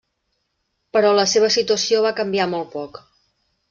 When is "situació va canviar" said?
1.59-2.53